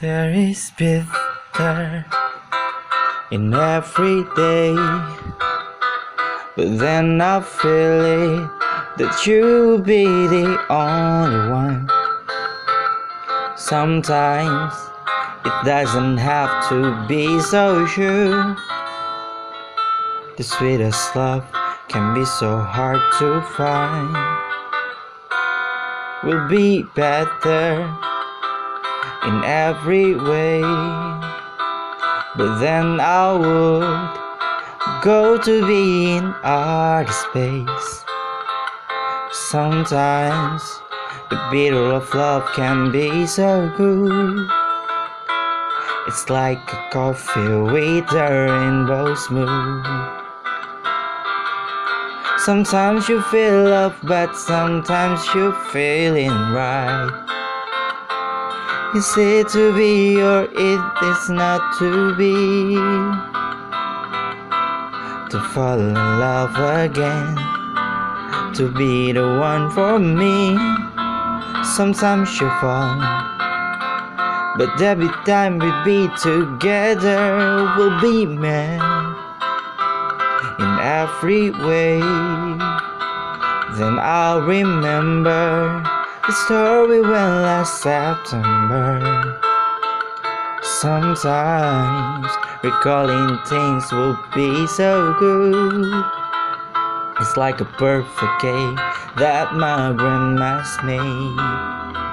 [0.00, 2.06] There is bitter
[3.32, 4.74] in every day,
[6.54, 8.50] but then I feel it
[8.98, 11.88] that you'll be the only one.
[13.56, 14.72] Sometimes
[15.44, 18.54] it doesn't have to be so true.
[20.36, 21.44] The sweetest love
[21.88, 24.47] can be so hard to find.
[26.24, 27.80] Will be better
[29.24, 30.60] in every way.
[32.36, 38.04] But then I would go to be in outer space.
[39.30, 40.62] Sometimes
[41.30, 44.48] the bitter of love can be so good.
[46.08, 50.27] It's like a coffee with a rainbow smooth.
[52.44, 57.10] Sometimes you feel love, but sometimes you're feeling right.
[58.94, 62.76] Is it to be or it is not to be?
[65.30, 67.34] To fall in love again,
[68.54, 70.56] to be the one for me.
[71.64, 73.00] Sometimes you fall,
[74.56, 78.97] but every time we be together, we'll be men
[80.58, 82.00] in every way.
[83.78, 85.82] Then I'll remember
[86.26, 89.40] the story when last September.
[90.62, 92.28] Sometimes
[92.62, 96.04] recalling things will be so good.
[97.20, 98.76] It's like a perfect cake
[99.16, 102.07] that my grandma's made.